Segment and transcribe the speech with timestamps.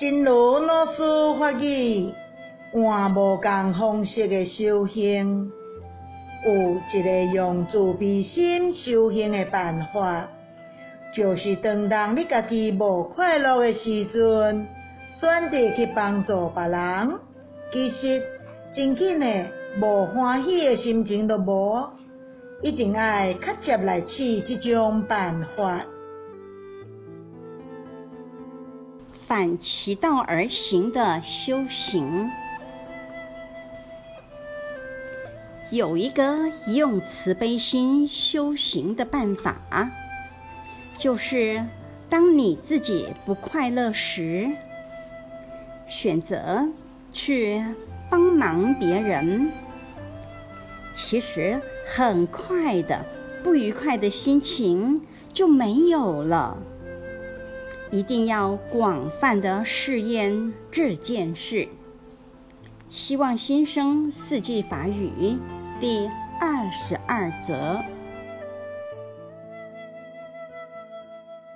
[0.00, 1.02] 真如老师
[1.40, 2.12] 法语，
[2.72, 5.50] 换无共方式的修行，
[6.46, 10.28] 有一个用慈悲心修行的办法，
[11.16, 14.68] 就是当当你家己无快乐的时阵，
[15.18, 17.18] 选择去帮助别人，
[17.72, 18.22] 其实
[18.76, 19.26] 真紧的
[19.82, 21.74] 无欢喜的心情都无，
[22.62, 25.80] 一定爱较接来试这种办法。
[29.28, 32.30] 反其道而行的修行，
[35.70, 39.90] 有一个用慈悲心修行的办法，
[40.96, 41.66] 就是
[42.08, 44.50] 当你自己不快乐时，
[45.86, 46.70] 选择
[47.12, 47.62] 去
[48.08, 49.52] 帮忙别人，
[50.94, 53.04] 其实很快的
[53.44, 55.02] 不愉快的心情
[55.34, 56.56] 就没有了。
[57.90, 61.68] 一定要广泛的试验这件事。
[62.88, 65.36] 希望新生四季法语
[65.80, 66.08] 第
[66.40, 67.97] 二十二则。